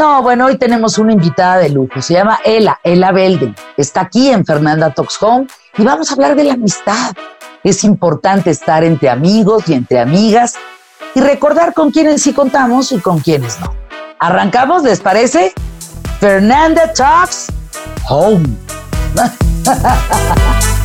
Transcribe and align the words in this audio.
No, 0.00 0.22
bueno, 0.22 0.46
hoy 0.46 0.56
tenemos 0.56 0.96
una 0.96 1.12
invitada 1.12 1.58
de 1.58 1.68
lujo. 1.68 2.00
Se 2.00 2.14
llama 2.14 2.40
Ela, 2.42 2.80
Ela 2.82 3.12
Belden. 3.12 3.54
Está 3.76 4.00
aquí 4.00 4.30
en 4.30 4.46
Fernanda 4.46 4.94
Talks 4.94 5.22
Home 5.22 5.46
y 5.76 5.82
vamos 5.82 6.08
a 6.10 6.14
hablar 6.14 6.34
de 6.36 6.44
la 6.44 6.54
amistad. 6.54 7.12
Es 7.62 7.84
importante 7.84 8.48
estar 8.48 8.82
entre 8.82 9.10
amigos 9.10 9.68
y 9.68 9.74
entre 9.74 10.00
amigas 10.00 10.54
y 11.14 11.20
recordar 11.20 11.74
con 11.74 11.90
quiénes 11.90 12.22
sí 12.22 12.32
contamos 12.32 12.92
y 12.92 12.98
con 12.98 13.20
quiénes 13.20 13.60
no. 13.60 13.74
¿Arrancamos? 14.18 14.84
¿Les 14.84 15.00
parece? 15.00 15.52
Fernanda 16.18 16.94
Talks 16.94 17.48
Home. 18.08 18.48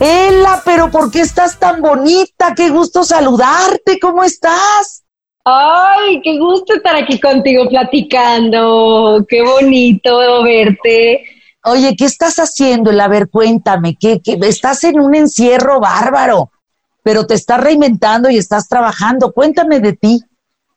Ela, 0.00 0.62
pero 0.64 0.90
¿por 0.90 1.10
qué 1.10 1.20
estás 1.20 1.58
tan 1.58 1.82
bonita? 1.82 2.54
Qué 2.56 2.70
gusto 2.70 3.02
saludarte. 3.02 3.98
¿Cómo 4.00 4.22
estás? 4.22 5.04
Ay, 5.44 6.20
qué 6.22 6.38
gusto 6.38 6.74
estar 6.74 6.94
aquí 6.94 7.18
contigo 7.18 7.68
platicando. 7.68 9.24
Qué 9.28 9.42
bonito 9.42 10.42
verte. 10.44 11.24
Oye, 11.64 11.96
¿qué 11.96 12.04
estás 12.04 12.36
haciendo? 12.36 12.90
A 12.90 13.08
ver, 13.08 13.28
cuéntame, 13.28 13.96
¿qué, 13.98 14.20
qué, 14.22 14.38
estás 14.42 14.84
en 14.84 15.00
un 15.00 15.16
encierro 15.16 15.80
bárbaro, 15.80 16.52
pero 17.02 17.26
te 17.26 17.34
estás 17.34 17.60
reinventando 17.60 18.30
y 18.30 18.36
estás 18.36 18.68
trabajando. 18.68 19.32
Cuéntame 19.32 19.80
de 19.80 19.94
ti. 19.94 20.20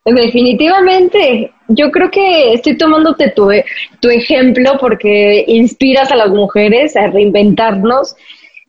Definitivamente, 0.03 1.53
yo 1.67 1.91
creo 1.91 2.09
que 2.09 2.53
estoy 2.53 2.75
tomándote 2.75 3.29
tu, 3.29 3.49
tu 3.99 4.09
ejemplo 4.09 4.71
porque 4.79 5.45
inspiras 5.47 6.11
a 6.11 6.15
las 6.15 6.29
mujeres 6.29 6.95
a 6.95 7.05
reinventarnos 7.05 8.15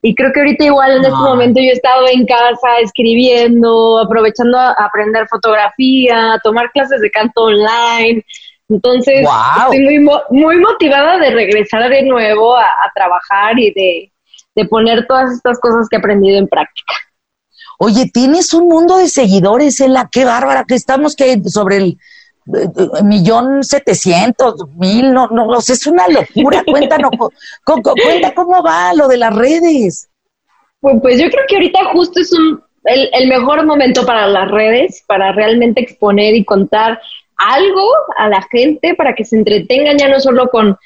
y 0.05 0.17
creo 0.17 0.33
que 0.33 0.41
ahorita 0.41 0.65
igual 0.65 0.91
en 0.97 1.05
este 1.05 1.11
momento 1.11 1.61
yo 1.61 1.69
he 1.69 1.73
estado 1.73 2.05
en 2.13 2.27
casa 2.27 2.79
escribiendo, 2.83 4.01
aprovechando 4.01 4.59
a 4.59 4.73
aprender 4.73 5.29
fotografía, 5.29 6.35
a 6.35 6.41
tomar 6.41 6.73
clases 6.73 7.01
de 7.01 7.11
canto 7.11 7.43
online. 7.45 8.25
Entonces, 8.69 9.25
estoy 9.63 10.01
muy, 10.01 10.19
muy 10.31 10.59
motivada 10.59 11.19
de 11.19 11.31
regresar 11.31 11.89
de 11.89 12.03
nuevo 12.03 12.57
a, 12.57 12.67
trabajar 12.93 13.57
y 13.61 13.73
de, 13.73 14.13
de 14.57 14.65
poner 14.65 15.07
todas 15.07 15.33
estas 15.33 15.61
cosas 15.61 15.87
que 15.89 15.97
he 15.97 15.99
aprendido 16.01 16.37
en 16.37 16.49
práctica. 16.49 16.95
Oye, 17.79 18.11
tienes 18.13 18.53
un 18.55 18.69
mundo 18.69 18.97
de 18.97 19.09
seguidores, 19.09 19.81
Ela, 19.81 20.09
qué 20.11 20.25
bárbara, 20.25 20.65
que 20.67 20.75
estamos 20.75 21.15
que 21.15 21.41
sobre 21.45 21.77
el 21.77 21.99
millón 23.05 23.63
setecientos 23.63 24.55
mil, 24.77 25.13
no, 25.13 25.29
no, 25.29 25.57
es 25.59 25.87
una 25.87 26.07
locura. 26.09 26.63
Cuéntanos, 26.67 27.11
cuenta 27.65 28.35
cómo 28.35 28.63
va 28.63 28.93
lo 28.95 29.09
de 29.09 29.19
las 29.19 29.35
redes. 29.35 30.09
Pues, 30.81 30.97
pues 31.01 31.21
yo 31.21 31.31
creo 31.31 31.45
que 31.49 31.57
ahorita 31.57 31.85
justo 31.93 32.21
es 32.21 32.33
un, 32.33 32.63
el, 32.85 33.09
el 33.13 33.29
mejor 33.29 33.65
momento 33.65 34.05
para 34.05 34.27
las 34.27 34.51
redes, 34.51 35.05
para 35.07 35.33
realmente 35.33 35.81
exponer 35.81 36.35
y 36.35 36.45
contar 36.45 37.01
algo 37.37 37.89
a 38.17 38.29
la 38.29 38.43
gente 38.51 38.95
para 38.95 39.15
que 39.15 39.25
se 39.25 39.37
entretengan 39.37 39.99
ya 39.99 40.09
no 40.09 40.21
solo 40.21 40.49
con 40.49 40.77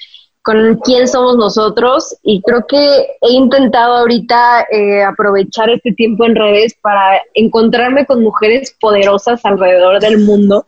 con 0.46 0.76
quién 0.84 1.08
somos 1.08 1.36
nosotros 1.36 2.16
y 2.22 2.40
creo 2.42 2.64
que 2.68 2.78
he 3.20 3.32
intentado 3.32 3.96
ahorita 3.96 4.64
eh, 4.70 5.02
aprovechar 5.02 5.68
este 5.70 5.90
tiempo 5.90 6.24
en 6.24 6.36
redes 6.36 6.76
para 6.80 7.20
encontrarme 7.34 8.06
con 8.06 8.22
mujeres 8.22 8.72
poderosas 8.80 9.44
alrededor 9.44 9.98
del 9.98 10.20
mundo 10.20 10.64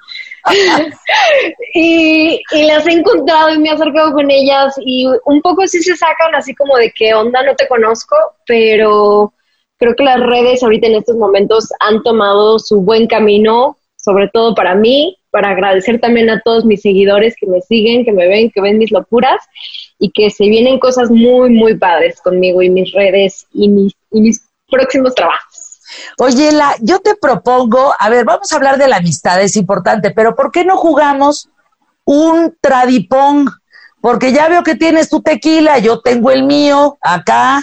y, 1.74 2.40
las 2.66 2.86
he 2.86 2.92
encontrado 2.92 3.50
y 3.50 3.58
me 3.58 3.68
he 3.68 3.72
acercado 3.72 4.12
con 4.12 4.30
ellas 4.30 4.74
y 4.84 5.06
un 5.24 5.40
poco 5.42 5.66
sí 5.66 5.82
se 5.82 5.96
sacan 5.96 6.34
así 6.34 6.54
como 6.54 6.76
de 6.76 6.92
qué 6.92 7.14
onda, 7.14 7.42
no 7.42 7.54
te 7.54 7.68
conozco, 7.68 8.16
pero 8.46 9.32
creo 9.78 9.94
que 9.94 10.04
las 10.04 10.20
redes 10.20 10.62
ahorita 10.62 10.86
en 10.86 10.96
estos 10.96 11.16
momentos 11.16 11.68
han 11.80 12.02
tomado 12.02 12.58
su 12.58 12.80
buen 12.80 13.06
camino, 13.06 13.76
sobre 13.96 14.28
todo 14.28 14.54
para 14.54 14.74
mí, 14.74 15.16
para 15.30 15.50
agradecer 15.50 16.00
también 16.00 16.30
a 16.30 16.40
todos 16.40 16.64
mis 16.64 16.82
seguidores 16.82 17.36
que 17.38 17.46
me 17.46 17.60
siguen, 17.60 18.04
que 18.04 18.12
me 18.12 18.26
ven, 18.26 18.50
que 18.50 18.60
ven 18.60 18.78
mis 18.78 18.90
locuras 18.90 19.40
y 19.98 20.10
que 20.10 20.30
se 20.30 20.48
vienen 20.48 20.78
cosas 20.78 21.10
muy, 21.10 21.50
muy 21.50 21.76
padres 21.76 22.20
conmigo 22.20 22.62
y 22.62 22.70
mis 22.70 22.92
redes 22.92 23.46
y 23.52 23.68
mis, 23.68 23.92
y 24.12 24.20
mis 24.20 24.48
próximos 24.68 25.14
trabajos. 25.14 25.47
Oye, 26.18 26.52
la, 26.52 26.74
yo 26.80 27.00
te 27.00 27.14
propongo, 27.14 27.94
a 27.98 28.08
ver, 28.08 28.24
vamos 28.24 28.52
a 28.52 28.56
hablar 28.56 28.78
de 28.78 28.88
la 28.88 28.96
amistad, 28.96 29.40
es 29.40 29.56
importante, 29.56 30.10
pero 30.10 30.34
¿por 30.34 30.50
qué 30.50 30.64
no 30.64 30.76
jugamos 30.76 31.48
un 32.04 32.56
tradipong? 32.60 33.48
Porque 34.00 34.32
ya 34.32 34.48
veo 34.48 34.62
que 34.62 34.74
tienes 34.74 35.08
tu 35.08 35.22
tequila, 35.22 35.78
yo 35.78 36.00
tengo 36.00 36.30
el 36.30 36.44
mío 36.44 36.98
acá, 37.00 37.62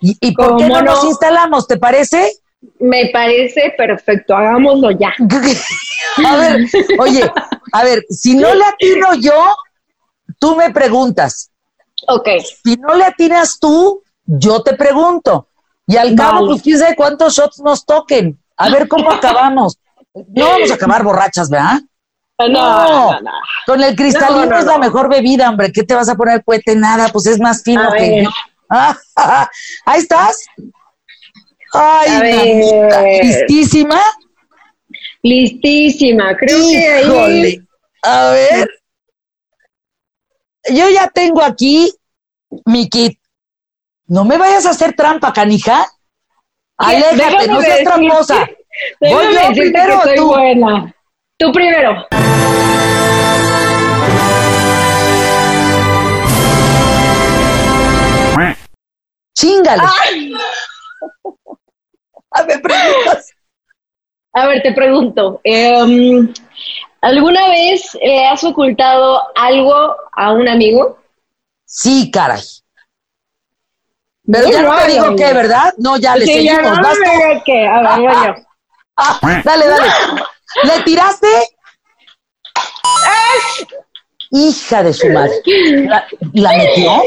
y, 0.00 0.16
y 0.20 0.32
¿por 0.32 0.56
qué 0.56 0.68
no, 0.68 0.80
no 0.80 0.82
nos 0.82 1.04
instalamos? 1.04 1.66
¿Te 1.66 1.76
parece? 1.76 2.32
Me 2.80 3.10
parece 3.12 3.74
perfecto, 3.76 4.36
hagámoslo 4.36 4.90
ya. 4.90 5.14
a 6.26 6.36
ver, 6.36 6.66
oye, 6.98 7.30
a 7.72 7.84
ver, 7.84 8.04
si 8.10 8.34
no 8.34 8.54
le 8.54 8.64
atino 8.64 9.14
yo, 9.14 9.56
tú 10.38 10.56
me 10.56 10.70
preguntas. 10.70 11.50
Ok. 12.08 12.28
Si 12.64 12.76
no 12.76 12.94
le 12.94 13.04
atinas 13.04 13.58
tú, 13.58 14.02
yo 14.24 14.62
te 14.62 14.74
pregunto. 14.74 15.48
Y 15.86 15.96
al 15.96 16.14
cabo, 16.14 16.46
pues 16.46 16.62
quién 16.62 16.78
sabe 16.78 16.96
cuántos 16.96 17.34
shots 17.34 17.60
nos 17.60 17.84
toquen. 17.84 18.38
A 18.56 18.68
ver 18.70 18.88
cómo 18.88 19.10
acabamos. 19.10 19.78
No 20.14 20.46
vamos 20.46 20.70
a 20.70 20.74
acabar 20.74 21.02
borrachas, 21.02 21.50
¿verdad? 21.50 21.80
No, 22.38 23.18
no, 23.20 23.30
con 23.66 23.82
el 23.82 23.96
cristalino 23.96 24.58
es 24.58 24.66
la 24.66 24.78
mejor 24.78 25.08
bebida, 25.08 25.48
hombre. 25.48 25.72
¿Qué 25.72 25.84
te 25.84 25.94
vas 25.94 26.08
a 26.08 26.16
poner 26.16 26.44
cohete? 26.44 26.76
Nada, 26.76 27.08
pues 27.08 27.26
es 27.26 27.40
más 27.40 27.62
fino 27.62 27.90
que 27.92 28.24
yo. 28.24 28.30
ahí 29.86 30.00
estás. 30.00 30.44
Ay, 31.72 32.60
listísima. 33.22 34.00
Listísima, 35.22 36.36
creo 36.36 36.58
que 36.58 36.88
ahí. 36.88 37.62
A 38.02 38.30
ver. 38.30 38.68
Yo 40.70 40.88
ya 40.90 41.08
tengo 41.08 41.42
aquí 41.42 41.92
mi 42.64 42.88
kit. 42.88 43.18
No 44.08 44.24
me 44.24 44.38
vayas 44.38 44.66
a 44.66 44.70
hacer 44.70 44.94
trampa, 44.94 45.32
canija. 45.32 45.86
Aléjate, 46.76 47.48
no 47.48 47.60
seas 47.60 47.82
tramposa. 47.82 48.48
Voy 49.00 49.34
yo 49.34 49.52
primero, 49.52 50.00
tú. 50.14 50.26
Buena. 50.28 50.94
Tú 51.38 51.52
primero. 51.52 52.06
Chingale. 59.34 59.82
Ay. 60.04 60.32
A 62.30 62.42
ver, 62.42 62.60
preguntas. 62.62 63.30
A 64.32 64.46
ver, 64.46 64.62
te 64.62 64.72
pregunto. 64.72 65.40
Em, 65.44 66.32
¿Alguna 67.00 67.48
vez 67.48 67.96
le 68.02 68.26
has 68.26 68.44
ocultado 68.44 69.22
algo 69.34 69.96
a 70.12 70.32
un 70.32 70.48
amigo? 70.48 70.98
Sí, 71.64 72.10
caray. 72.10 72.42
Pero 74.30 74.50
ya 74.50 74.62
no 74.62 74.76
te 74.76 74.92
digo 74.92 75.16
qué, 75.16 75.32
¿verdad? 75.32 75.74
No, 75.78 75.96
ya 75.96 76.16
le 76.16 76.26
seguimos. 76.26 76.62
Ya 76.62 76.70
no 76.70 76.82
me 76.82 77.42
qué. 77.44 77.66
A 77.66 77.80
ver, 77.80 78.00
yo. 78.00 78.34
Ah, 78.96 79.20
dale, 79.44 79.66
dale. 79.66 79.88
¿Le 80.64 80.82
tiraste? 80.84 81.28
Hija 84.30 84.82
de 84.82 84.92
su 84.92 85.08
madre. 85.10 85.32
¿La, 86.32 86.56
metió? 86.56 87.02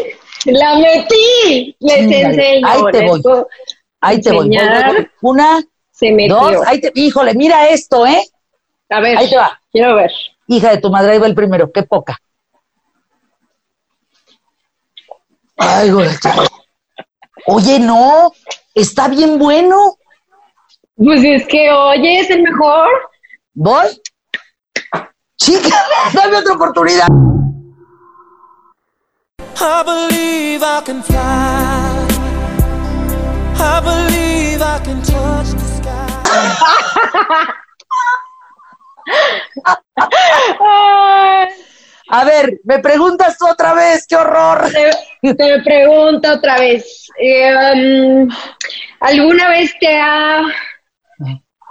La 0.46 0.75
metí. 0.75 1.75
Les 1.80 2.00
enseño. 2.00 2.68
Ahí 2.68 2.81
te 2.91 3.06
voy. 3.06 3.22
Ahí 4.01 4.22
te 4.22 4.31
voy. 4.31 4.50
Una, 5.22 5.62
se 5.91 6.12
metió. 6.12 6.36
dos, 6.36 6.68
ahí 6.68 6.80
te, 6.80 6.91
híjole, 6.96 7.34
mira 7.34 7.69
esto, 7.69 8.06
¿eh? 8.06 8.24
A 8.90 9.00
ver. 9.01 9.18
Ahí 9.18 9.30
te 9.30 9.36
va. 9.36 9.59
Quiero 9.72 9.96
ver. 9.96 10.12
Hija 10.47 10.72
de 10.72 10.78
tu 10.78 10.90
madre, 10.90 11.13
ahí 11.13 11.19
va 11.19 11.28
el 11.28 11.36
primero, 11.36 11.72
qué 11.72 11.84
poca. 11.84 12.18
Ay, 15.57 15.91
güey. 15.91 16.07
Oye, 17.51 17.79
no, 17.79 18.31
está 18.75 19.07
bien 19.07 19.39
bueno. 19.39 19.97
Pues 20.95 21.23
es 21.23 21.47
que, 21.47 21.71
oye, 21.71 22.19
es 22.19 22.29
el 22.29 22.43
mejor. 22.43 22.87
¿Voy? 23.56 23.88
Chica, 25.35 25.75
dame 26.13 26.38
otra 26.38 26.53
oportunidad. 26.53 27.07
I 29.62 29.83
believe 29.83 30.63
I 30.63 30.81
can 30.85 31.01
fly. 31.01 31.18
I 33.57 33.81
believe 33.81 34.62
I 34.62 34.79
can 34.83 35.01
touch 35.01 35.50
the 35.50 35.65
sky. 35.77 35.95
A 42.09 42.23
ver, 42.25 42.59
me 42.63 42.79
preguntas 42.79 43.38
otra 43.41 43.73
vez, 43.73 44.06
qué 44.07 44.15
horror. 44.15 44.67
Te, 45.21 45.61
pregunto 45.63 46.33
otra 46.33 46.59
vez. 46.59 47.07
Eh, 47.21 47.53
um, 47.53 48.29
¿Alguna 49.00 49.50
vez 49.50 49.73
te 49.79 49.95
ha, 49.95 50.41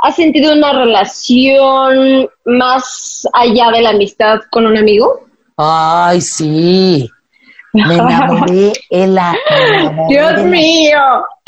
has 0.03 0.15
sentido 0.15 0.53
una 0.53 0.73
relación 0.73 2.29
más 2.45 3.27
allá 3.33 3.71
de 3.73 3.83
la 3.83 3.91
amistad 3.91 4.39
con 4.51 4.67
un 4.67 4.77
amigo? 4.77 5.27
Ay, 5.57 6.21
sí. 6.21 7.11
Me 7.73 7.95
enamoré, 7.97 8.73
Ela. 8.91 9.35
Dios 10.09 10.43
mío. 10.45 10.99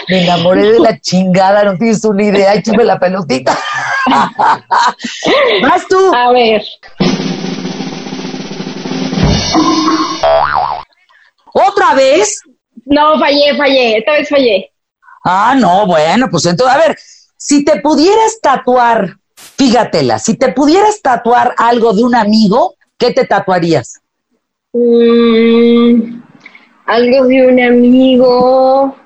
Me 0.08 0.24
enamoré 0.24 0.72
de 0.72 0.80
la 0.80 1.00
chingada, 1.00 1.64
no 1.64 1.78
tienes 1.78 2.04
una 2.04 2.24
idea, 2.24 2.54
échame 2.54 2.84
la 2.84 2.98
pelotita. 2.98 3.56
Vas 5.62 5.86
tú. 5.88 6.12
A 6.14 6.32
ver. 6.32 6.62
¿Otra 11.52 11.94
vez? 11.94 12.40
No, 12.84 13.18
fallé, 13.18 13.56
fallé, 13.56 13.98
esta 13.98 14.12
vez 14.12 14.28
fallé. 14.28 14.72
Ah, 15.24 15.54
no, 15.56 15.86
bueno, 15.86 16.28
pues 16.30 16.46
entonces, 16.46 16.74
a 16.74 16.78
ver, 16.78 16.96
si 17.36 17.64
te 17.64 17.80
pudieras 17.80 18.40
tatuar, 18.40 19.16
fíjatela, 19.34 20.18
si 20.18 20.36
te 20.36 20.52
pudieras 20.52 21.00
tatuar 21.02 21.54
algo 21.58 21.92
de 21.92 22.04
un 22.04 22.14
amigo, 22.14 22.74
¿qué 22.96 23.12
te 23.12 23.26
tatuarías? 23.26 24.00
Mm, 24.72 26.22
algo 26.86 27.26
de 27.26 27.46
un 27.46 27.60
amigo. 27.60 28.96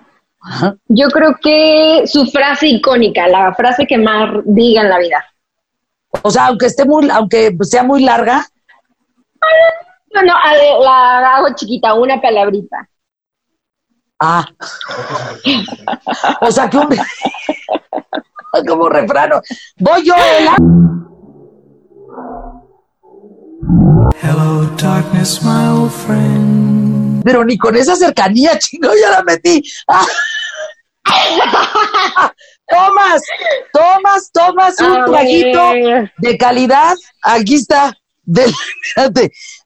Yo 0.89 1.09
creo 1.09 1.37
que 1.41 2.03
su 2.07 2.27
frase 2.27 2.69
icónica, 2.69 3.27
la 3.29 3.55
frase 3.55 3.87
que 3.87 3.97
más 3.97 4.31
diga 4.45 4.83
en 4.83 4.91
la 4.91 4.99
vida. 4.99 5.25
O 6.23 6.31
sea, 6.31 6.47
aunque 6.47 6.67
esté 6.67 6.85
muy, 6.85 7.09
aunque 7.11 7.57
sea 7.63 7.83
muy 7.83 8.03
larga. 8.03 8.47
No, 10.15 10.23
no, 10.23 10.35
la 10.81 11.37
hago 11.37 11.49
chiquita, 11.57 11.95
una 11.95 12.21
palabrita. 12.21 12.89
Ah. 14.21 14.47
o 16.41 16.51
sea 16.53 16.71
que 16.71 16.79
un... 16.79 16.89
como 18.67 18.89
refrano. 18.89 19.41
Voy 19.79 20.05
yo, 20.05 20.15
Ela. 20.15 20.57
Hello, 24.23 24.65
darkness, 24.77 25.43
my 25.43 25.67
old 25.69 25.91
friend. 25.91 27.25
Pero 27.25 27.45
ni 27.45 27.59
con 27.59 27.75
esa 27.77 27.97
cercanía, 27.97 28.57
chino, 28.59 28.91
ya 28.95 29.11
la 29.11 29.23
metí. 29.25 29.63
tomas, 32.69 33.23
tomas, 33.73 34.31
tomas 34.33 34.81
un 34.81 35.05
traguito 35.07 35.73
de 36.19 36.39
calidad. 36.39 36.95
Aquí 37.23 37.57
está. 37.57 37.93
Del, 38.23 38.55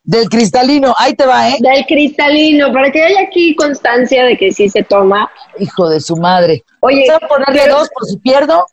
del 0.08 0.26
cristalino, 0.30 0.94
ahí 0.96 1.14
te 1.14 1.26
va, 1.26 1.50
¿eh? 1.50 1.58
Del 1.60 1.84
cristalino, 1.84 2.72
para 2.72 2.90
que 2.90 3.02
haya 3.02 3.20
aquí 3.20 3.54
constancia 3.54 4.24
de 4.24 4.38
que 4.38 4.50
sí 4.52 4.66
se 4.70 4.82
toma. 4.82 5.30
Hijo 5.58 5.90
de 5.90 6.00
su 6.00 6.16
madre. 6.16 6.64
Oye, 6.80 7.04
¿Vas 7.06 7.22
a 7.22 7.28
ponerle 7.28 7.68
dos 7.68 7.90
por 7.90 8.06
si 8.06 8.16
pierdo? 8.16 8.64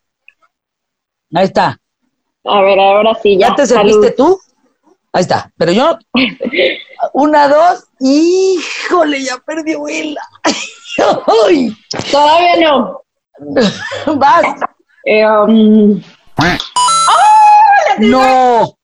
Ahí 1.33 1.43
está. 1.43 1.77
A 2.45 2.61
ver, 2.61 2.79
ahora 2.79 3.13
sí, 3.21 3.37
ya. 3.37 3.49
¿Ya 3.49 3.55
te 3.55 3.67
serviste 3.67 4.11
tú? 4.11 4.39
Ahí 5.11 5.23
está. 5.23 5.51
Pero 5.57 5.73
yo, 5.73 5.97
una, 7.13 7.49
dos, 7.49 7.83
híjole, 7.99 9.21
ya 9.21 9.35
perdió 9.45 9.81
Will. 9.81 10.17
Todavía 12.11 12.55
no. 12.61 13.01
Vas. 14.15 14.45
Eh, 15.03 15.27
um, 15.27 16.01
no. 17.99 18.77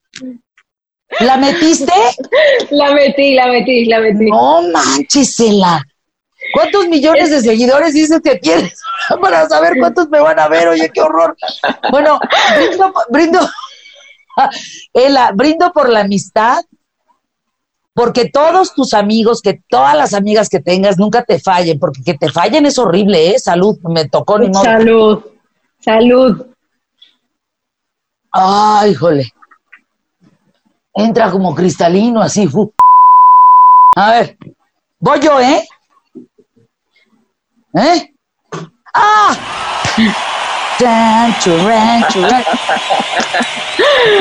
¿La 1.20 1.38
metiste? 1.38 1.94
La 2.72 2.94
metí, 2.94 3.34
la 3.34 3.48
metí, 3.48 3.86
la 3.86 4.00
metí. 4.00 4.26
No 4.26 4.62
manchisela. 4.72 5.84
¿Cuántos 6.54 6.88
millones 6.88 7.30
de 7.30 7.42
seguidores 7.42 7.94
dices 7.94 8.20
que 8.24 8.36
tienes 8.36 8.80
para 9.22 9.48
saber 9.48 9.74
cuántos 9.80 10.10
me 10.10 10.20
van 10.20 10.40
a 10.40 10.48
ver? 10.48 10.70
Oye, 10.70 10.90
qué 10.94 11.02
horror. 11.02 11.36
Bueno, 11.92 12.20
brindo, 12.58 12.94
brindo, 13.10 13.40
Ela, 14.94 15.32
brindo 15.34 15.72
por 15.72 15.90
la 15.90 16.02
amistad, 16.02 16.64
porque 17.94 18.30
todos 18.30 18.74
tus 18.74 18.94
amigos, 18.94 19.42
que 19.42 19.62
todas 19.70 19.96
las 19.96 20.14
amigas 20.14 20.50
que 20.50 20.60
tengas 20.60 20.98
nunca 20.98 21.24
te 21.24 21.40
fallen, 21.40 21.80
porque 21.80 22.02
que 22.04 22.14
te 22.18 22.30
fallen 22.30 22.66
es 22.66 22.78
horrible, 22.78 23.32
¿eh? 23.32 23.40
Salud, 23.40 23.78
me 23.84 24.08
tocó 24.08 24.40
ni 24.40 24.48
modo. 24.48 24.64
Salud, 24.64 25.24
salud. 25.80 26.46
Ay, 28.32 28.92
híjole. 28.92 29.34
Entra 30.94 31.32
como 31.32 31.56
cristalino, 31.56 32.22
así. 32.22 32.50
A 33.96 34.12
ver, 34.12 34.38
voy 35.00 35.20
yo, 35.20 35.40
¿eh? 35.40 35.68
¿Eh? 37.74 38.14
¡Ah! 38.94 39.36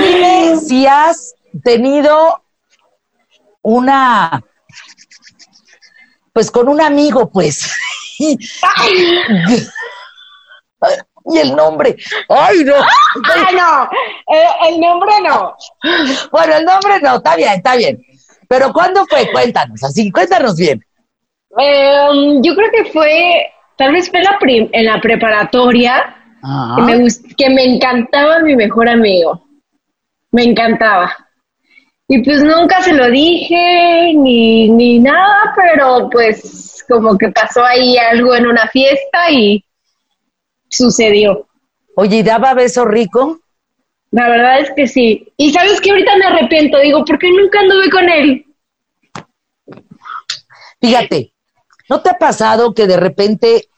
Dime 0.00 0.56
si 0.60 0.86
has 0.86 1.34
tenido 1.64 2.42
una, 3.62 4.42
pues 6.32 6.50
con 6.50 6.68
un 6.68 6.80
amigo, 6.80 7.30
pues. 7.30 7.72
y 11.30 11.38
el 11.38 11.54
nombre. 11.54 11.96
¡Ay, 12.28 12.64
no! 12.64 12.74
¡Ay, 12.76 13.54
no! 13.54 13.84
Eh, 14.34 14.68
el 14.68 14.80
nombre 14.80 15.12
no. 15.26 15.54
Bueno, 16.30 16.56
el 16.56 16.64
nombre 16.64 17.00
no, 17.00 17.16
está 17.16 17.36
bien, 17.36 17.52
está 17.54 17.76
bien. 17.76 18.02
Pero 18.48 18.72
¿cuándo 18.72 19.06
fue? 19.06 19.30
Cuéntanos, 19.30 19.82
así, 19.84 20.10
cuéntanos 20.10 20.56
bien. 20.56 20.84
Em, 21.56 22.42
yo 22.42 22.54
creo 22.54 22.70
que 22.72 22.90
fue, 22.90 23.50
tal 23.76 23.92
vez 23.92 24.10
fue 24.10 24.22
la 24.22 24.38
en 24.42 24.84
la 24.86 25.00
preparatoria, 25.00 26.16
que 26.76 26.82
me, 26.82 27.06
que 27.36 27.50
me 27.50 27.64
encantaba 27.64 28.40
mi 28.40 28.56
mejor 28.56 28.88
amigo. 28.88 29.44
Me 30.32 30.44
encantaba. 30.44 31.14
Y 32.08 32.24
pues 32.24 32.42
nunca 32.42 32.82
se 32.82 32.92
lo 32.92 33.08
dije 33.08 34.12
ni, 34.14 34.68
ni 34.68 34.98
nada, 34.98 35.54
pero 35.54 36.08
pues 36.10 36.84
como 36.88 37.16
que 37.16 37.28
pasó 37.28 37.64
ahí 37.64 37.96
algo 37.96 38.34
en 38.34 38.48
una 38.48 38.66
fiesta 38.66 39.30
y 39.30 39.64
sucedió. 40.70 41.46
Oye, 41.96 42.18
¿y 42.18 42.22
daba 42.22 42.54
beso 42.54 42.84
rico? 42.84 43.40
La 44.10 44.28
verdad 44.28 44.60
es 44.60 44.70
que 44.74 44.88
sí. 44.88 45.32
Y 45.36 45.52
sabes 45.52 45.80
que 45.80 45.90
ahorita 45.90 46.16
me 46.16 46.24
arrepiento, 46.26 46.78
digo, 46.78 47.04
¿por 47.04 47.18
qué 47.18 47.30
nunca 47.30 47.60
anduve 47.60 47.90
con 47.90 48.08
él? 48.08 48.46
Fíjate, 50.80 51.32
¿no 51.88 52.00
te 52.00 52.10
ha 52.10 52.18
pasado 52.18 52.72
que 52.72 52.86
de 52.86 52.96
repente, 52.96 53.68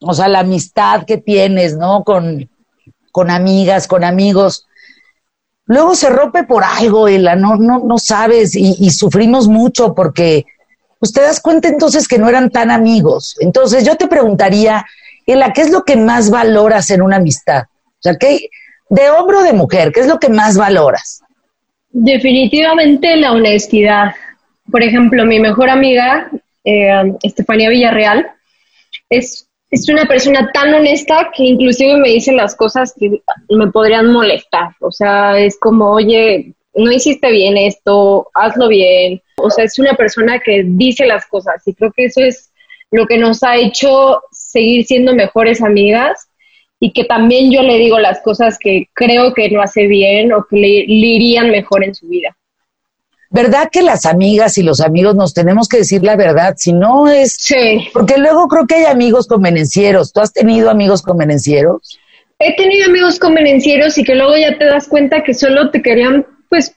o 0.00 0.14
sea, 0.14 0.28
la 0.28 0.40
amistad 0.40 1.04
que 1.04 1.18
tienes, 1.18 1.76
¿no? 1.76 2.02
Con, 2.02 2.48
con 3.12 3.30
amigas, 3.30 3.86
con 3.86 4.04
amigos, 4.04 4.66
luego 5.66 5.94
se 5.94 6.08
rompe 6.08 6.44
por 6.44 6.64
algo, 6.64 7.08
Ela, 7.08 7.36
no, 7.36 7.56
no, 7.56 7.80
no 7.80 7.98
sabes, 7.98 8.56
y, 8.56 8.74
y 8.78 8.90
sufrimos 8.90 9.48
mucho 9.48 9.94
porque 9.94 10.46
pues 10.98 11.12
te 11.12 11.20
das 11.20 11.40
cuenta 11.40 11.68
entonces 11.68 12.08
que 12.08 12.18
no 12.18 12.28
eran 12.28 12.50
tan 12.50 12.70
amigos. 12.70 13.36
Entonces 13.40 13.84
yo 13.84 13.96
te 13.96 14.08
preguntaría, 14.08 14.84
Ela, 15.26 15.52
¿qué 15.52 15.62
es 15.62 15.70
lo 15.70 15.82
que 15.82 15.96
más 15.96 16.30
valoras 16.30 16.90
en 16.90 17.02
una 17.02 17.16
amistad? 17.16 17.64
O 17.64 18.00
sea, 18.00 18.16
¿qué, 18.16 18.48
de 18.88 19.10
hombre 19.10 19.38
o 19.38 19.42
de 19.42 19.52
mujer? 19.52 19.92
¿Qué 19.92 20.00
es 20.00 20.06
lo 20.06 20.18
que 20.18 20.28
más 20.28 20.56
valoras? 20.56 21.22
Definitivamente 21.90 23.16
la 23.16 23.32
honestidad. 23.32 24.14
Por 24.70 24.82
ejemplo, 24.82 25.24
mi 25.24 25.40
mejor 25.40 25.68
amiga, 25.68 26.30
eh, 26.64 27.12
Estefanía 27.22 27.70
Villarreal, 27.70 28.30
es, 29.10 29.48
es 29.70 29.88
una 29.88 30.04
persona 30.04 30.50
tan 30.52 30.72
honesta 30.74 31.30
que 31.34 31.44
inclusive 31.44 31.96
me 31.96 32.10
dice 32.10 32.32
las 32.32 32.54
cosas 32.54 32.94
que 32.98 33.22
me 33.48 33.66
podrían 33.68 34.12
molestar. 34.12 34.70
O 34.80 34.92
sea, 34.92 35.38
es 35.38 35.58
como, 35.58 35.90
oye, 35.90 36.52
no 36.74 36.92
hiciste 36.92 37.30
bien 37.30 37.56
esto, 37.56 38.28
hazlo 38.34 38.68
bien. 38.68 39.20
O 39.38 39.50
sea, 39.50 39.64
es 39.64 39.78
una 39.78 39.94
persona 39.94 40.38
que 40.38 40.62
dice 40.64 41.06
las 41.06 41.26
cosas 41.26 41.66
y 41.66 41.74
creo 41.74 41.92
que 41.92 42.04
eso 42.04 42.20
es 42.20 42.50
lo 42.90 43.06
que 43.06 43.18
nos 43.18 43.42
ha 43.42 43.56
hecho 43.56 44.20
seguir 44.56 44.86
siendo 44.86 45.14
mejores 45.14 45.62
amigas 45.62 46.28
y 46.80 46.92
que 46.94 47.04
también 47.04 47.52
yo 47.52 47.62
le 47.62 47.76
digo 47.76 47.98
las 47.98 48.22
cosas 48.22 48.58
que 48.58 48.88
creo 48.94 49.34
que 49.34 49.50
no 49.50 49.60
hace 49.60 49.86
bien 49.86 50.32
o 50.32 50.46
que 50.48 50.56
le, 50.56 50.68
irían 50.88 51.50
mejor 51.50 51.84
en 51.84 51.94
su 51.94 52.08
vida. 52.08 52.34
¿Verdad 53.28 53.68
que 53.70 53.82
las 53.82 54.06
amigas 54.06 54.56
y 54.56 54.62
los 54.62 54.80
amigos 54.80 55.14
nos 55.14 55.34
tenemos 55.34 55.68
que 55.68 55.78
decir 55.78 56.02
la 56.02 56.16
verdad? 56.16 56.54
Si 56.56 56.72
no 56.72 57.06
es... 57.08 57.36
Sí. 57.38 57.88
Porque 57.92 58.16
luego 58.16 58.48
creo 58.48 58.66
que 58.66 58.76
hay 58.76 58.84
amigos 58.84 59.26
convenencieros. 59.26 60.12
¿Tú 60.12 60.20
has 60.20 60.32
tenido 60.32 60.70
amigos 60.70 61.02
convenencieros? 61.02 61.98
He 62.38 62.56
tenido 62.56 62.86
amigos 62.86 63.18
convenencieros 63.18 63.98
y 63.98 64.04
que 64.04 64.14
luego 64.14 64.36
ya 64.38 64.56
te 64.56 64.64
das 64.64 64.88
cuenta 64.88 65.22
que 65.22 65.34
solo 65.34 65.70
te 65.70 65.82
querían, 65.82 66.24
pues, 66.48 66.74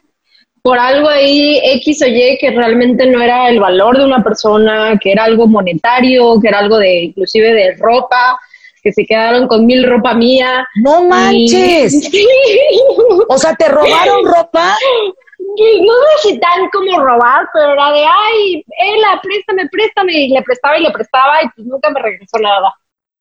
por 0.61 0.77
algo 0.77 1.09
ahí 1.09 1.59
X 1.63 2.01
o 2.01 2.07
Y 2.07 2.37
que 2.39 2.51
realmente 2.51 3.05
no 3.05 3.21
era 3.21 3.49
el 3.49 3.59
valor 3.59 3.97
de 3.97 4.05
una 4.05 4.23
persona, 4.23 4.97
que 5.01 5.11
era 5.11 5.25
algo 5.25 5.47
monetario, 5.47 6.39
que 6.41 6.47
era 6.47 6.59
algo 6.59 6.77
de 6.77 7.03
inclusive 7.03 7.53
de 7.53 7.75
ropa 7.77 8.39
que 8.81 8.93
se 8.93 9.05
quedaron 9.05 9.47
con 9.47 9.65
mil 9.65 9.87
ropa 9.87 10.13
mía. 10.13 10.67
No 10.75 11.05
manches. 11.05 12.09
O 13.31 13.37
sea, 13.37 13.53
¿te 13.55 13.67
robaron 13.67 14.25
ropa? 14.25 14.75
No 15.37 15.93
sé 15.93 16.29
si 16.29 16.39
tan 16.39 16.69
como 16.71 16.99
robar, 16.99 17.47
pero 17.53 17.73
era 17.73 17.91
de, 17.91 18.03
ay, 18.05 18.65
Ela, 18.77 19.19
préstame, 19.21 19.69
préstame. 19.69 20.13
Y 20.13 20.29
le 20.29 20.41
prestaba 20.41 20.77
y 20.77 20.83
le 20.83 20.91
prestaba 20.91 21.43
y 21.43 21.49
pues 21.55 21.67
nunca 21.67 21.89
me 21.91 22.01
regresó 22.01 22.39
nada. 22.39 22.73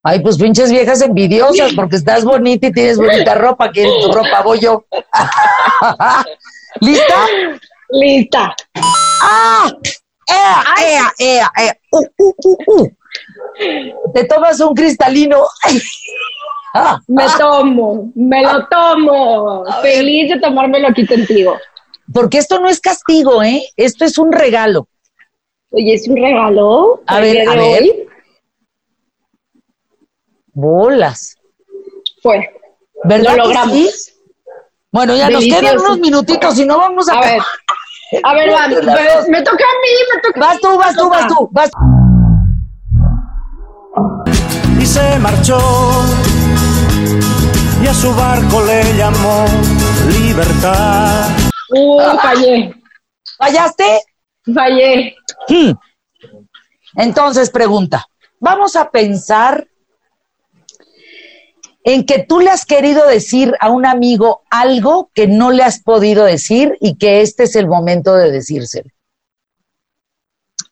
Ay, 0.02 0.20
pues 0.20 0.38
pinches 0.38 0.70
viejas 0.70 1.02
envidiosas, 1.02 1.74
porque 1.74 1.96
estás 1.96 2.24
bonita 2.24 2.68
y 2.68 2.72
tienes 2.72 2.96
bonita 2.96 3.34
ropa. 3.34 3.70
¿Quién 3.70 3.90
tu 4.00 4.12
ropa? 4.12 4.42
Voy 4.42 4.60
yo. 4.60 4.84
¿Lista? 6.80 7.26
Lista. 7.90 8.56
¡Ah! 9.22 9.72
¡Ea, 10.28 10.64
ea, 10.86 11.12
ea, 11.18 11.52
ea! 11.56 11.76
¡Uh, 11.90 12.04
uh, 12.18 12.34
uh, 12.44 12.56
uh! 12.66 14.12
Te 14.12 14.24
tomas 14.24 14.60
un 14.60 14.74
cristalino. 14.74 15.44
me 17.08 17.24
tomo, 17.38 18.12
me 18.14 18.42
lo 18.42 18.66
tomo. 18.68 19.64
Feliz 19.82 20.30
de 20.30 20.40
tomármelo 20.40 20.88
aquí 20.88 21.06
contigo. 21.06 21.56
Porque 22.12 22.38
esto 22.38 22.58
no 22.60 22.68
es 22.68 22.80
castigo, 22.80 23.42
¿eh? 23.42 23.62
Esto 23.76 24.04
es 24.04 24.18
un 24.18 24.32
regalo. 24.32 24.88
Oye, 25.70 25.94
¿es 25.94 26.08
un 26.08 26.16
regalo? 26.16 27.02
A 27.06 27.20
ver, 27.20 27.48
a 27.48 27.54
ver. 27.54 28.08
Bolas. 30.52 31.36
Fue. 32.22 32.50
¿Verdad 33.04 33.36
lo 33.36 33.44
logramos. 33.44 34.12
Bueno, 34.90 35.14
ya 35.14 35.28
nos 35.28 35.44
quedan 35.44 35.78
unos 35.78 35.98
minutitos 35.98 36.58
y 36.58 36.64
no 36.64 36.78
vamos 36.78 37.08
a... 37.08 37.18
A 37.18 37.20
ver, 37.20 37.40
a 38.24 38.34
ver, 38.34 38.48
me, 39.28 39.42
toca 39.42 39.64
a 39.64 39.76
mí, 39.82 39.92
me 40.14 40.22
toca 40.22 40.40
Vas 40.40 40.60
tú, 40.60 40.78
vas 40.78 40.96
tú, 40.96 41.08
vas 41.10 41.26
tú, 41.26 41.48
vas 41.52 41.70
Y 44.80 44.86
se 44.86 45.18
marchó 45.18 45.58
y 47.82 47.86
a 47.86 47.94
su 47.94 48.12
barco 48.14 48.62
le 48.64 48.96
llamó 48.96 49.44
libertad. 50.10 51.28
Uh, 51.70 52.18
fallé. 52.20 52.74
¿Fallaste? 53.38 54.02
Fallé. 54.52 55.14
Hmm. 55.48 55.72
Entonces, 56.96 57.50
pregunta, 57.50 58.06
vamos 58.40 58.74
a 58.74 58.90
pensar 58.90 59.68
en 61.88 62.04
que 62.04 62.18
tú 62.18 62.40
le 62.40 62.50
has 62.50 62.66
querido 62.66 63.06
decir 63.06 63.54
a 63.60 63.70
un 63.70 63.86
amigo 63.86 64.42
algo 64.50 65.10
que 65.14 65.26
no 65.26 65.50
le 65.50 65.62
has 65.62 65.80
podido 65.80 66.26
decir 66.26 66.76
y 66.80 66.98
que 66.98 67.22
este 67.22 67.44
es 67.44 67.56
el 67.56 67.66
momento 67.66 68.14
de 68.14 68.30
decírselo. 68.30 68.90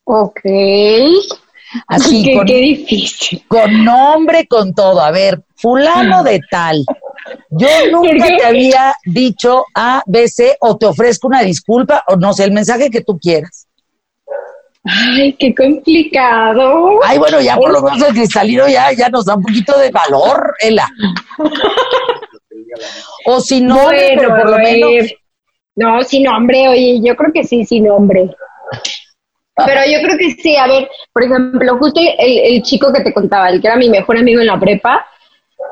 Ok. 0.05 0.41
Así, 1.89 2.23
qué, 2.23 2.39
qué 2.47 2.57
difícil. 2.59 3.43
Con 3.49 3.83
nombre, 3.83 4.47
con 4.47 4.75
todo. 4.75 5.01
A 5.01 5.11
ver, 5.11 5.43
fulano 5.57 6.23
de 6.23 6.39
tal. 6.51 6.85
Yo 7.49 7.69
nunca 7.91 8.27
te 8.37 8.45
había 8.47 8.95
dicho 9.07 9.65
A, 9.75 10.03
B, 10.07 10.29
C, 10.29 10.59
o 10.61 10.77
te 10.77 10.85
ofrezco 10.85 11.29
una 11.29 11.41
disculpa, 11.41 12.05
o 12.09 12.17
no 12.17 12.35
sé, 12.35 12.45
el 12.45 12.53
mensaje 12.53 12.91
que 12.91 13.01
tú 13.01 13.19
quieras. 13.19 13.66
Ay, 14.89 15.33
qué 15.35 15.55
complicado. 15.55 17.01
Ay, 17.05 17.19
bueno, 17.19 17.41
ya 17.41 17.57
por 17.57 17.73
lo 17.73 17.83
menos 17.83 18.09
el 18.09 18.15
cristalino 18.15 18.69
ya, 18.69 18.93
ya 18.93 19.09
nos 19.09 19.25
da 19.25 19.35
un 19.35 19.43
poquito 19.43 19.77
de 19.79 19.91
valor, 19.91 20.55
Ela. 20.61 20.89
o 23.27 23.41
sin 23.41 23.67
nombre, 23.67 24.15
pero 24.17 24.29
por 24.29 24.51
lo 24.51 24.59
menos. 24.59 25.13
No, 25.75 26.03
sin 26.03 26.23
nombre, 26.23 26.69
oye, 26.69 27.01
yo 27.03 27.15
creo 27.17 27.33
que 27.33 27.45
sí, 27.45 27.65
sin 27.65 27.85
nombre. 27.85 28.31
Pero 29.57 29.81
yo 29.91 30.07
creo 30.07 30.19
que 30.19 30.31
sí, 30.33 30.57
a 30.57 30.67
ver, 30.67 30.89
por 31.13 31.25
ejemplo, 31.25 31.79
justo 31.79 32.01
el, 32.01 32.39
el 32.39 32.63
chico 32.63 32.93
que 32.93 33.03
te 33.03 33.13
contaba, 33.13 33.49
el 33.49 33.61
que 33.61 33.67
era 33.67 33.77
mi 33.77 33.89
mejor 33.89 34.19
amigo 34.19 34.41
en 34.41 34.47
la 34.47 34.61
prepa, 34.61 35.07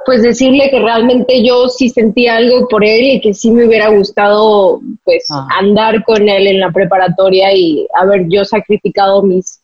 pues 0.04 0.22
decirle 0.22 0.70
que 0.70 0.78
realmente 0.78 1.44
yo 1.44 1.68
sí 1.68 1.88
sentía 1.88 2.36
algo 2.36 2.68
por 2.68 2.84
él 2.84 3.02
y 3.02 3.20
que 3.20 3.34
sí 3.34 3.50
me 3.50 3.66
hubiera 3.66 3.88
gustado 3.88 4.80
pues 5.04 5.26
ah. 5.30 5.46
andar 5.58 6.04
con 6.04 6.28
él 6.28 6.46
en 6.46 6.60
la 6.60 6.70
preparatoria 6.70 7.54
y 7.54 7.86
haber 7.94 8.26
yo 8.28 8.44
sacrificado 8.44 9.22
mis 9.22 9.60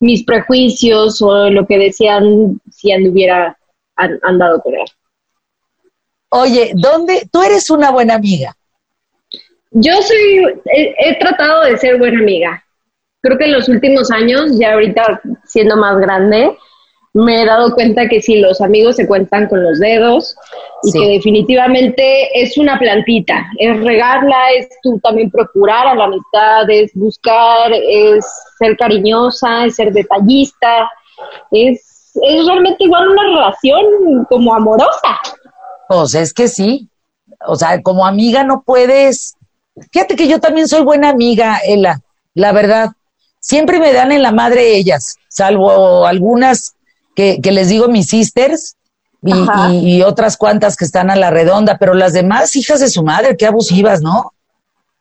mis 0.00 0.24
prejuicios 0.24 1.20
o 1.22 1.50
lo 1.50 1.66
que 1.66 1.78
decían 1.78 2.60
si 2.70 2.92
anduviera 2.92 3.58
andado 3.96 4.60
con 4.62 4.74
él. 4.74 4.86
Oye, 6.30 6.72
¿dónde 6.74 7.28
tú 7.32 7.42
eres 7.42 7.68
una 7.70 7.90
buena 7.90 8.14
amiga? 8.14 8.54
Yo 9.70 9.92
soy 10.02 10.60
he 10.72 11.18
tratado 11.18 11.64
de 11.64 11.76
ser 11.78 11.98
buena 11.98 12.20
amiga. 12.20 12.64
Creo 13.20 13.36
que 13.36 13.46
en 13.46 13.52
los 13.52 13.68
últimos 13.68 14.10
años, 14.10 14.58
ya 14.58 14.74
ahorita 14.74 15.20
siendo 15.44 15.76
más 15.76 15.98
grande, 15.98 16.56
me 17.14 17.42
he 17.42 17.46
dado 17.46 17.74
cuenta 17.74 18.08
que 18.08 18.20
si 18.20 18.36
los 18.36 18.60
amigos 18.60 18.96
se 18.96 19.06
cuentan 19.06 19.48
con 19.48 19.62
los 19.62 19.78
dedos 19.78 20.36
y 20.82 20.92
que 20.92 21.06
definitivamente 21.14 22.40
es 22.40 22.56
una 22.58 22.78
plantita, 22.78 23.46
es 23.58 23.80
regarla, 23.82 24.36
es 24.56 24.68
tú 24.82 24.98
también 25.00 25.30
procurar 25.30 25.86
a 25.86 25.94
la 25.94 26.04
amistad, 26.04 26.68
es 26.68 26.92
buscar, 26.94 27.72
es 27.72 28.24
ser 28.58 28.76
cariñosa, 28.76 29.64
es 29.64 29.76
ser 29.76 29.92
detallista, 29.92 30.90
es, 31.50 32.12
es 32.22 32.46
realmente 32.46 32.84
igual 32.84 33.08
una 33.08 33.22
relación 33.22 34.24
como 34.28 34.54
amorosa. 34.54 35.18
Pues 35.88 36.14
es 36.14 36.34
que 36.34 36.48
sí, 36.48 36.88
o 37.46 37.56
sea, 37.56 37.82
como 37.82 38.06
amiga 38.06 38.44
no 38.44 38.62
puedes, 38.64 39.34
fíjate 39.92 40.14
que 40.14 40.28
yo 40.28 40.40
también 40.40 40.68
soy 40.68 40.82
buena 40.82 41.08
amiga, 41.08 41.58
Ela, 41.66 42.00
la 42.34 42.52
verdad, 42.52 42.90
siempre 43.40 43.80
me 43.80 43.92
dan 43.92 44.12
en 44.12 44.22
la 44.22 44.32
madre 44.32 44.76
ellas, 44.76 45.16
salvo 45.28 46.06
algunas 46.06 46.76
que, 47.18 47.50
les 47.50 47.68
digo 47.68 47.88
mis 47.88 48.06
sisters 48.06 48.76
y, 49.22 50.02
otras 50.02 50.36
cuantas 50.36 50.76
que 50.76 50.84
están 50.84 51.10
a 51.10 51.16
la 51.16 51.30
redonda, 51.30 51.76
pero 51.76 51.92
las 51.92 52.12
demás 52.12 52.54
hijas 52.54 52.78
de 52.78 52.88
su 52.88 53.02
madre, 53.02 53.36
qué 53.36 53.46
abusivas, 53.46 54.00
¿no? 54.00 54.32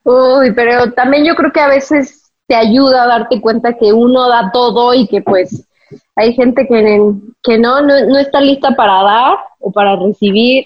Uy, 0.03 0.51
pero 0.53 0.91
también 0.93 1.25
yo 1.25 1.35
creo 1.35 1.51
que 1.51 1.59
a 1.59 1.67
veces 1.67 2.31
te 2.47 2.55
ayuda 2.55 3.03
a 3.03 3.07
darte 3.07 3.39
cuenta 3.39 3.77
que 3.77 3.93
uno 3.93 4.27
da 4.27 4.49
todo 4.51 4.95
y 4.95 5.07
que 5.07 5.21
pues 5.21 5.67
hay 6.15 6.33
gente 6.33 6.65
que, 6.67 7.13
que 7.43 7.59
no, 7.59 7.81
no, 7.81 8.17
está 8.17 8.41
lista 8.41 8.75
para 8.75 9.03
dar 9.03 9.37
o 9.59 9.71
para 9.71 9.95
recibir 9.95 10.65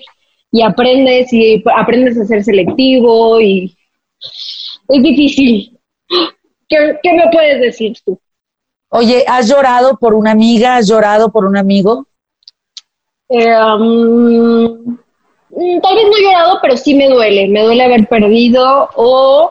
y 0.53 0.62
aprendes 0.62 1.34
y 1.34 1.62
aprendes 1.75 2.17
a 2.17 2.25
ser 2.25 2.43
selectivo 2.46 3.41
y 3.41 3.75
es 4.88 5.03
difícil. 5.03 5.77
¿Qué, 6.70 6.98
qué 7.03 7.13
me 7.13 7.29
puedes 7.29 7.60
decir 7.60 7.98
tú? 8.05 8.17
Oye, 8.93 9.24
¿has 9.25 9.50
llorado 9.50 9.98
por 9.98 10.13
una 10.13 10.31
amiga? 10.31 10.75
¿Has 10.75 10.89
llorado 10.89 11.31
por 11.31 11.45
un 11.45 11.55
amigo? 11.55 12.07
Eh, 13.29 13.55
um, 13.57 14.98
tal 15.81 15.95
vez 15.95 16.05
no 16.10 16.17
he 16.17 16.24
llorado, 16.24 16.60
pero 16.62 16.75
sí 16.75 16.93
me 16.93 17.07
duele. 17.07 17.48
Me 17.48 17.63
duele 17.63 17.86
haber 17.86 18.05
perdido 18.07 18.89
o, 18.95 19.50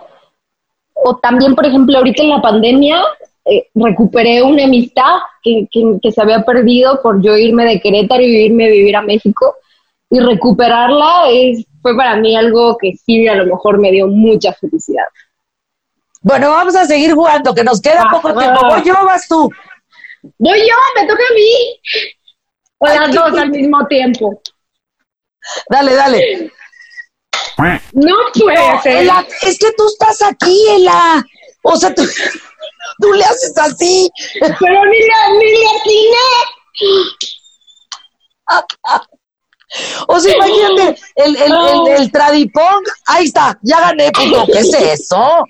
o 0.93 1.17
también, 1.17 1.55
por 1.55 1.65
ejemplo, 1.65 1.97
ahorita 1.97 2.23
en 2.23 2.29
la 2.29 2.43
pandemia 2.43 3.03
eh, 3.47 3.69
recuperé 3.75 4.43
una 4.43 4.65
amistad 4.65 5.21
que, 5.43 5.67
que, 5.73 6.13
se 6.13 6.21
había 6.21 6.45
perdido 6.45 7.01
por 7.03 7.23
yo 7.23 7.35
irme 7.35 7.65
de 7.65 7.81
Querétaro 7.81 8.23
y 8.23 8.45
irme 8.45 8.67
a 8.67 8.71
vivir 8.71 8.95
a 8.95 9.03
México. 9.03 9.55
Y 10.11 10.21
recuperarla 10.21 11.31
es, 11.31 11.65
fue 11.81 11.97
para 11.97 12.17
mí 12.17 12.37
algo 12.37 12.77
que 12.77 12.93
sí 12.93 13.27
a 13.27 13.37
lo 13.37 13.47
mejor 13.47 13.79
me 13.79 13.91
dio 13.91 14.07
mucha 14.07 14.53
felicidad. 14.53 15.07
Bueno, 16.23 16.51
vamos 16.51 16.77
a 16.77 16.85
seguir 16.85 17.15
jugando, 17.15 17.55
que 17.55 17.65
nos 17.65 17.81
queda 17.81 18.09
poco 18.11 18.37
tiempo. 18.37 18.61
¿Voy 18.69 18.83
yo 18.85 18.95
o 19.01 19.05
vas 19.05 19.27
tú? 19.27 19.51
Voy 20.39 20.61
yo, 20.61 20.75
me 20.97 21.07
toca 21.07 21.23
a 21.31 21.35
mí. 21.35 21.81
O 22.79 22.87
las 22.87 23.15
dos 23.15 23.39
al 23.39 23.51
mismo 23.51 23.87
tiempo. 23.87 24.43
Dale, 25.71 25.95
dale. 25.95 26.53
No 27.93 28.17
puede 28.35 28.83
ser. 28.83 29.09
es 29.43 29.59
que 29.59 29.73
tú 29.77 29.87
estás 29.87 30.23
aquí, 30.23 30.67
Ela. 30.71 31.25
O 31.63 31.77
sea, 31.77 31.95
tú, 31.95 32.03
tú 33.01 33.13
le 33.13 33.25
haces 33.25 33.57
así. 33.57 34.11
Pero 34.41 34.85
ni 34.87 34.99
le, 34.99 35.39
ni 35.39 35.47
le 35.51 35.67
atiné. 35.79 36.29
O 40.09 40.19
sea, 40.19 40.35
imagínate, 40.35 41.01
el, 41.15 41.37
el, 41.37 41.53
el, 41.53 41.89
el, 41.97 42.13
tradipong, 42.13 42.83
ahí 43.07 43.27
está, 43.27 43.59
ya 43.63 43.81
gané. 43.81 44.11
¿Qué 44.13 44.59
es 44.59 44.75
eso? 44.75 45.45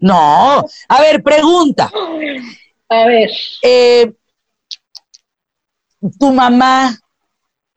No, 0.00 0.64
a 0.88 1.00
ver, 1.00 1.22
pregunta. 1.22 1.90
A 2.88 3.06
ver. 3.06 3.30
Eh, 3.62 4.12
¿Tu 6.18 6.32
mamá 6.32 6.98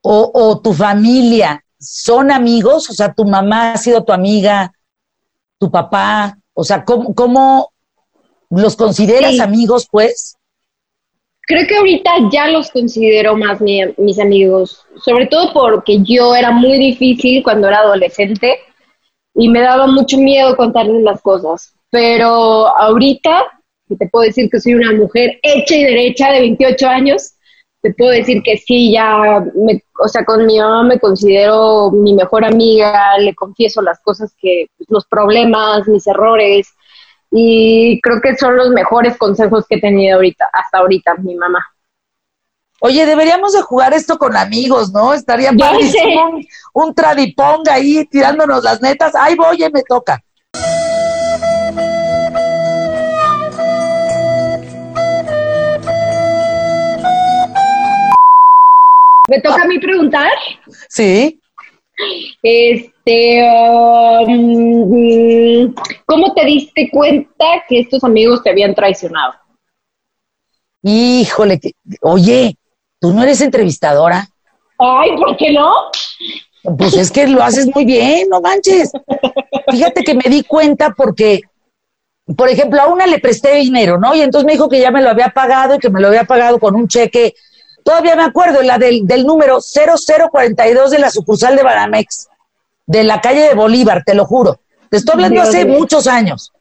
o, 0.01 0.62
tu 0.63 0.74
familia 0.74 1.63
son 1.77 2.32
amigos? 2.32 2.89
O 2.89 2.94
sea, 2.94 3.13
¿tu 3.13 3.25
mamá 3.25 3.74
ha 3.74 3.77
sido 3.77 4.03
tu 4.03 4.13
amiga? 4.13 4.72
¿Tu 5.60 5.70
papá? 5.70 6.38
O 6.53 6.63
sea, 6.63 6.86
¿cómo, 6.86 7.72
los 8.50 8.75
consideras 8.77 9.39
amigos, 9.42 9.88
pues? 9.92 10.38
Creo 11.42 11.68
que 11.68 11.75
ahorita 11.75 12.12
ya 12.32 12.48
los 12.48 12.72
considero 12.72 13.36
más 13.36 13.60
mis 13.60 14.18
amigos, 14.18 14.86
sobre 15.03 15.27
todo 15.27 15.51
porque 15.51 16.01
yo 16.01 16.34
era 16.34 16.51
muy 16.51 16.80
difícil 16.80 17.44
cuando 17.44 17.68
era 17.68 17.80
adolescente 17.80 18.60
y 19.36 19.50
me 19.50 19.60
daba 19.60 19.88
mucho 19.88 20.18
miedo 20.18 20.56
contarles 20.56 21.03
las 21.03 21.22
cosas 21.22 21.73
pero 21.94 22.76
ahorita, 22.76 23.44
te 24.00 24.10
puedo 24.10 24.26
decir 24.26 24.50
que 24.50 24.60
soy 24.60 24.74
una 24.74 24.94
mujer 24.94 25.40
hecha 25.44 25.76
y 25.76 25.84
derecha 25.84 26.32
de 26.32 26.40
28 26.40 26.88
años, 26.88 27.36
te 27.84 27.94
puedo 27.94 28.10
decir 28.10 28.42
que 28.42 28.58
sí, 28.58 28.94
ya, 28.94 29.46
me, 29.54 29.84
o 30.00 30.08
sea, 30.08 30.26
con 30.26 30.44
mi 30.48 30.58
mamá 30.58 30.82
me 30.86 31.00
considero 31.00 31.92
mi 31.92 32.16
mejor 32.16 32.46
amiga, 32.46 33.16
le 33.20 33.36
confieso 33.36 33.84
las 33.84 34.00
cosas 34.00 34.34
que, 34.42 34.66
pues, 34.76 34.90
los 34.90 35.06
problemas, 35.06 35.88
mis 35.88 36.08
errores, 36.08 36.68
y 37.30 38.02
creo 38.02 38.20
que 38.22 38.36
son 38.38 38.58
los 38.58 38.70
mejores 38.70 39.16
consejos 39.16 39.68
que 39.70 39.76
he 39.76 39.82
tenido 39.82 40.16
ahorita, 40.16 40.46
hasta 40.52 40.80
ahorita, 40.80 41.14
mi 41.18 41.36
mamá. 41.36 41.64
Oye, 42.80 43.06
deberíamos 43.06 43.54
de 43.54 43.62
jugar 43.62 43.94
esto 43.94 44.18
con 44.18 44.36
amigos, 44.36 44.92
¿no? 44.92 45.14
Estaría 45.14 45.54
padrísimo 45.54 46.30
un, 46.30 46.48
un 46.74 46.96
tradipong 46.96 47.70
ahí 47.70 48.04
tirándonos 48.08 48.64
las 48.64 48.82
netas. 48.82 49.14
Ay, 49.14 49.36
voy, 49.36 49.60
me 49.72 49.84
toca. 49.84 50.24
¿Me 59.34 59.42
toca 59.42 59.63
a 59.63 59.66
mí 59.66 59.80
preguntar? 59.80 60.30
Sí. 60.90 61.42
Este, 62.44 63.42
um, 64.28 65.74
¿cómo 66.06 66.36
te 66.36 66.46
diste 66.46 66.88
cuenta 66.92 67.46
que 67.68 67.80
estos 67.80 68.04
amigos 68.04 68.44
te 68.44 68.52
habían 68.52 68.75
traicionado? 68.75 69.34
Híjole, 70.84 71.60
que, 71.60 71.72
oye, 72.02 72.56
¿tú 73.00 73.12
no 73.12 73.24
eres 73.24 73.42
entrevistadora? 73.42 74.28
Ay, 74.78 75.16
¿por 75.18 75.36
qué 75.36 75.52
no? 75.52 75.72
Pues 76.78 76.96
es 76.96 77.10
que 77.10 77.25
lo 77.28 77.42
haces 77.42 77.68
muy 77.74 77.86
bien, 77.86 78.30
no 78.30 78.40
manches. 78.40 78.92
Fíjate 79.68 80.04
que 80.04 80.13
me 80.13 80.30
di 80.30 80.44
cuenta 80.44 80.94
porque, 80.96 81.42
por 82.38 82.50
ejemplo, 82.50 82.80
a 82.82 82.88
una 82.88 83.08
le 83.08 83.18
presté 83.18 83.56
dinero, 83.56 83.98
¿no? 83.98 84.13
Y 84.13 84.22
entonces 84.22 84.46
me 84.46 84.54
dijo 84.54 84.70
que 84.70 84.80
ya 84.80 84.92
me 84.92 85.02
lo 85.02 85.10
había 85.10 85.30
pagado 85.30 85.74
y 85.75 85.80
que 85.80 85.90
me 85.90 86.00
lo 86.00 86.10
había 86.10 86.25
pagado 86.25 86.60
con 86.60 86.75
un 86.75 86.88
cheque. 86.88 87.34
Todavía 87.84 88.16
me 88.16 88.24
acuerdo, 88.24 88.62
la 88.62 88.78
del, 88.78 89.06
del 89.06 89.25
número 89.25 89.60
0042 89.62 90.92
de 90.92 91.00
la 91.00 91.10
sucursal 91.10 91.56
de 91.56 91.63
Banamex, 91.63 92.30
de 92.86 93.04
la 93.04 93.22
calle 93.22 93.42
de 93.50 93.56
Bolívar, 93.56 94.04
te 94.06 94.13
lo 94.13 94.25
juro. 94.25 94.60
Te 94.90 94.98
estoy 94.98 95.13
hablando 95.13 95.42
Dios 95.42 95.50
hace 95.50 95.66
muchos 95.66 96.08
años. 96.08 96.54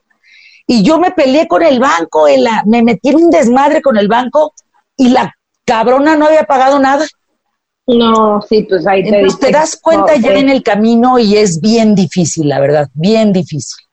Y 0.67 0.83
yo 0.83 0.99
me 0.99 1.11
peleé 1.11 1.49
con 1.49 1.63
el 1.63 1.81
banco, 1.81 2.29
en 2.29 2.45
la, 2.45 2.63
me 2.67 2.83
metí 2.83 3.11
en 3.11 3.17
un 3.17 3.31
desmadre 3.31 3.83
con 3.83 3.97
el 3.97 4.09
banco 4.09 4.55
y 4.97 5.11
la 5.11 5.35
cabrona 5.65 6.17
no 6.17 6.27
había 6.27 6.45
pagado 6.45 6.79
nada. 6.79 7.07
No, 7.87 8.41
sí, 8.43 8.63
pues 8.63 8.87
ahí 8.87 9.03
te 9.03 9.09
Entonces 9.09 9.41
te 9.41 9.51
das 9.51 9.77
cuenta 9.77 10.17
ya 10.17 10.35
en 10.35 10.49
el 10.49 10.63
camino 10.63 11.19
y 11.19 11.37
es 11.37 11.61
bien 11.61 11.95
difícil, 11.95 12.49
la 12.49 12.61
verdad, 12.61 12.89
bien 12.95 13.33
difícil. 13.33 13.85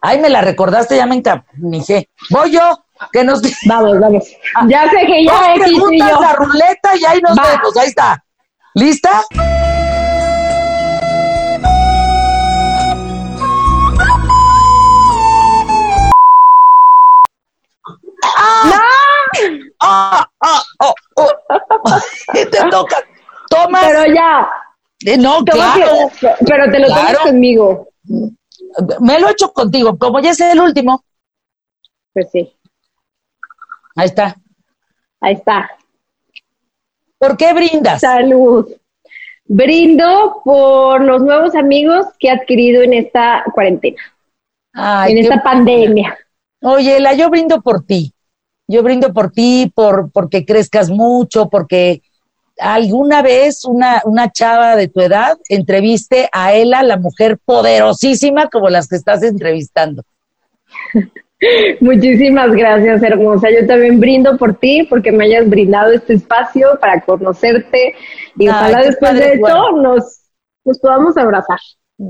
Ay, 0.00 0.20
me 0.20 0.28
la 0.28 0.40
recordaste, 0.40 0.96
ya 0.96 1.06
me 1.06 1.16
encamijé. 1.16 2.08
Voy 2.30 2.52
yo, 2.52 2.84
que 3.12 3.24
nos 3.24 3.40
Vamos, 3.66 3.98
vamos. 4.00 4.24
Ya 4.68 4.88
sé 4.90 5.06
que 5.06 5.24
ya 5.24 5.32
Dos 5.56 5.66
es 5.66 5.72
y 5.92 5.98
yo. 5.98 6.20
la 6.20 6.32
ruleta 6.34 6.96
y 6.96 7.04
ahí 7.04 7.20
nos 7.20 7.36
Va. 7.38 7.48
vemos, 7.50 7.76
ahí 7.76 7.88
está. 7.88 8.22
¿Lista? 8.74 9.22
¡Ah! 19.80 20.26
¡Ah! 20.40 20.62
¡Oh! 20.80 20.94
oh. 21.16 21.30
¿Qué 22.32 22.46
te 22.50 22.58
toca? 22.70 22.96
Tomas. 23.50 23.84
Pero 23.84 24.14
ya. 24.14 24.48
Eh, 25.04 25.18
no, 25.18 25.44
claro. 25.44 26.10
que- 26.20 26.34
pero 26.46 26.70
te 26.70 26.78
lo 26.78 26.88
tomas 26.88 27.02
Claro. 27.10 27.24
conmigo. 27.24 27.88
Me 29.00 29.20
lo 29.20 29.28
he 29.28 29.32
hecho 29.32 29.52
contigo. 29.52 29.96
Como 29.98 30.20
ya 30.20 30.30
es 30.30 30.40
el 30.40 30.60
último, 30.60 31.02
Pues 32.12 32.28
sí, 32.32 32.55
ahí 33.96 34.06
está. 34.06 34.36
ahí 35.20 35.34
está. 35.34 35.70
¿Por 37.18 37.36
qué 37.36 37.52
brindas? 37.52 38.00
Salud. 38.00 38.68
Brindo 39.44 40.42
por 40.44 41.02
los 41.02 41.22
nuevos 41.22 41.54
amigos 41.54 42.06
que 42.18 42.28
he 42.28 42.30
adquirido 42.30 42.82
en 42.82 42.94
esta 42.94 43.44
cuarentena, 43.54 44.02
Ay, 44.72 45.12
en 45.12 45.18
esta 45.18 45.42
pandemia. 45.42 46.18
Oye, 46.62 47.00
la 47.00 47.14
yo 47.14 47.30
brindo 47.30 47.62
por 47.62 47.84
ti. 47.84 48.12
Yo 48.68 48.82
brindo 48.82 49.12
por 49.12 49.30
ti, 49.30 49.72
por 49.72 50.10
porque 50.10 50.44
crezcas 50.44 50.90
mucho, 50.90 51.48
porque 51.48 52.02
alguna 52.58 53.22
vez 53.22 53.64
una, 53.64 54.02
una 54.04 54.32
chava 54.32 54.74
de 54.74 54.88
tu 54.88 55.00
edad 55.00 55.38
entreviste 55.48 56.28
a 56.32 56.54
Ela, 56.54 56.82
la 56.82 56.96
mujer 56.96 57.38
poderosísima 57.44 58.48
como 58.48 58.68
las 58.68 58.88
que 58.88 58.96
estás 58.96 59.22
entrevistando. 59.22 60.02
Muchísimas 61.80 62.50
gracias, 62.52 63.02
hermosa. 63.02 63.48
Yo 63.50 63.66
también 63.66 64.00
brindo 64.00 64.36
por 64.38 64.54
ti, 64.54 64.86
porque 64.88 65.12
me 65.12 65.26
hayas 65.26 65.48
brindado 65.48 65.92
este 65.92 66.14
espacio 66.14 66.78
para 66.80 67.00
conocerte 67.02 67.94
y 68.36 68.46
Ay, 68.46 68.48
ojalá 68.48 68.78
después 68.78 69.10
padre, 69.12 69.24
de 69.26 69.32
esto 69.34 69.40
bueno. 69.72 69.82
nos, 69.82 70.20
nos 70.64 70.78
podamos 70.78 71.16
abrazar. 71.16 71.58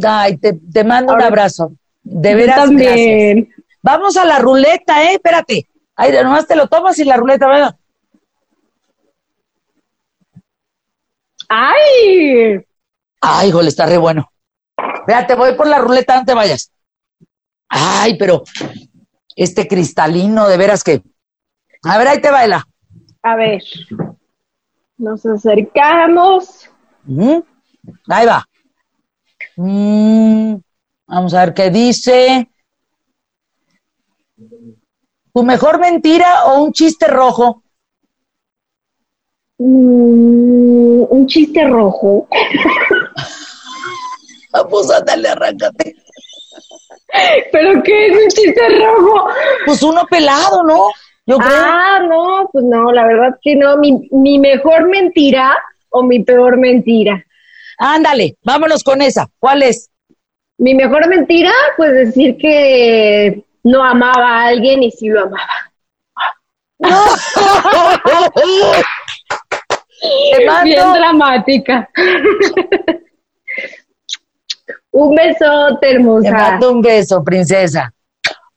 Ay, 0.07 0.37
te, 0.37 0.53
te 0.73 0.85
mando 0.85 1.15
un 1.15 1.23
abrazo. 1.23 1.73
De 2.03 2.35
veras, 2.35 2.57
gracias. 2.57 2.69
también. 2.69 3.49
Vamos 3.83 4.17
a 4.17 4.25
la 4.25 4.39
ruleta, 4.39 5.03
¿eh? 5.05 5.15
Espérate. 5.15 5.69
Ay, 5.97 6.13
de 6.13 6.23
nomás 6.23 6.47
te 6.47 6.55
lo 6.57 6.69
tomas 6.69 6.99
y 6.99 7.05
la 7.05 7.17
ruleta, 7.17 7.49
¿verdad? 7.49 7.77
¡Ay! 11.49 12.61
Ay, 13.21 13.49
híjole, 13.49 13.69
está 13.69 13.87
re 13.87 13.97
bueno. 13.99 14.31
Espérate, 15.01 15.35
voy 15.35 15.55
por 15.55 15.67
la 15.67 15.79
ruleta, 15.79 16.19
no 16.19 16.25
te 16.25 16.35
vayas. 16.35 16.71
Ay, 17.69 18.17
pero 18.17 18.43
este 19.37 19.69
cristalino, 19.69 20.49
de 20.49 20.57
veras 20.57 20.83
que. 20.83 21.03
A 21.85 21.99
ver, 21.99 22.09
ahí 22.09 22.21
te 22.21 22.31
baila. 22.31 22.67
A 23.23 23.37
ver. 23.37 23.63
Nos 24.97 25.25
acercamos. 25.27 26.69
Ujú. 27.07 27.45
Ahí 28.09 28.27
va. 28.27 28.45
Mm, 29.57 30.57
vamos 31.07 31.35
a 31.35 31.45
ver 31.45 31.55
qué 31.55 31.71
dice. 31.71 32.51
¿Tu 35.33 35.43
mejor 35.43 35.79
mentira 35.79 36.47
o 36.47 36.65
un 36.65 36.73
chiste 36.73 37.07
rojo? 37.07 37.63
Mm, 39.59 41.05
un 41.11 41.27
chiste 41.27 41.65
rojo. 41.69 42.27
Pues 44.71 44.91
ándale, 44.91 45.29
arráncate. 45.29 45.95
¿Pero 47.53 47.83
qué 47.83 48.07
es 48.09 48.13
un 48.13 48.29
chiste 48.29 48.69
rojo? 48.81 49.29
Pues 49.65 49.83
uno 49.83 50.05
pelado, 50.07 50.63
¿no? 50.65 50.89
Yo 51.27 51.39
creo. 51.39 51.51
Ah, 51.51 52.01
no, 52.09 52.49
pues 52.53 52.65
no, 52.65 52.93
la 52.93 53.07
verdad 53.07 53.37
que 53.43 53.57
no. 53.57 53.77
Mi, 53.79 54.09
mi 54.13 54.39
mejor 54.39 54.89
mentira 54.89 55.57
o 55.91 56.03
mi 56.03 56.23
peor 56.23 56.57
mentira. 56.59 57.25
Ándale, 57.79 58.37
vámonos 58.43 58.83
con 58.85 59.03
esa. 59.03 59.29
¿Cuál 59.39 59.63
es? 59.63 59.91
Mi 60.59 60.75
mejor 60.75 61.09
mentira, 61.09 61.53
pues 61.77 61.93
decir 61.93 62.37
que 62.39 63.45
no 63.65 63.83
amaba 63.85 64.41
a 64.43 64.47
alguien 64.47 64.83
y 64.83 64.91
sí 64.91 65.09
lo 65.09 65.23
amaba. 65.23 65.73
Te 70.37 70.47
mando- 70.47 70.65
Bien 70.65 70.93
dramática. 70.93 71.89
Un 74.99 75.15
besote, 75.15 75.77
Te 75.81 75.91
hermosa. 75.93 76.31
mando 76.33 76.73
un 76.73 76.81
beso, 76.81 77.23
princesa. 77.23 77.93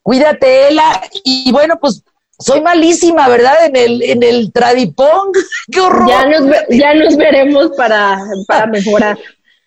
Cuídate, 0.02 0.68
Ela. 0.68 1.02
Y 1.22 1.52
bueno, 1.52 1.78
pues 1.78 2.02
soy 2.38 2.62
malísima, 2.62 3.28
¿verdad? 3.28 3.66
En 3.66 3.76
el, 3.76 4.02
en 4.02 4.22
el 4.22 4.50
tradipong. 4.50 5.32
¡Qué 5.70 5.80
horror! 5.80 6.08
Ya 6.08 6.24
nos, 6.24 6.50
ya 6.70 6.94
nos 6.94 7.16
veremos 7.18 7.72
para, 7.76 8.18
para 8.46 8.66
mejorar, 8.74 9.18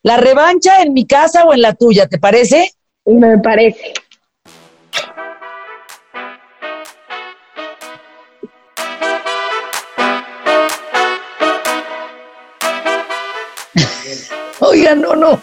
La 0.01 0.17
revancha 0.17 0.81
en 0.81 0.93
mi 0.93 1.05
casa 1.05 1.43
o 1.45 1.53
en 1.53 1.61
la 1.61 1.73
tuya, 1.73 2.07
¿te 2.07 2.17
parece? 2.17 2.71
me 3.05 3.37
parece. 3.37 3.93
Oigan, 14.59 15.01
no, 15.01 15.15
no. 15.15 15.41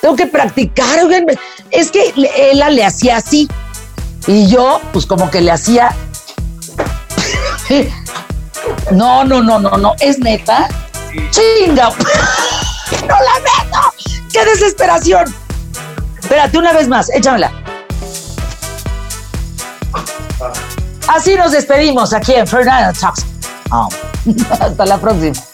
Tengo 0.00 0.16
que 0.16 0.26
practicar, 0.26 1.04
oigan. 1.04 1.26
Es 1.70 1.90
que 1.90 2.12
Ela 2.36 2.70
le 2.70 2.84
hacía 2.84 3.16
así. 3.16 3.48
Y 4.26 4.48
yo, 4.48 4.80
pues 4.92 5.06
como 5.06 5.30
que 5.30 5.40
le 5.40 5.52
hacía. 5.52 5.94
No, 8.90 9.24
no, 9.24 9.42
no, 9.42 9.58
no, 9.58 9.76
no. 9.76 9.94
¿Es 10.00 10.18
neta? 10.18 10.68
¡Chinga! 11.30 11.88
¡No 13.02 13.06
la 13.08 13.40
meto! 13.40 13.78
¡Qué 14.32 14.44
desesperación! 14.44 15.34
Espérate, 16.18 16.58
una 16.58 16.72
vez 16.72 16.88
más, 16.88 17.08
échamela. 17.10 17.52
Así 21.08 21.36
nos 21.36 21.52
despedimos 21.52 22.12
aquí 22.12 22.34
en 22.34 22.46
Fernando 22.46 22.98
Talks. 22.98 23.24
Oh. 23.70 23.88
Hasta 24.60 24.84
la 24.84 24.98
próxima. 24.98 25.45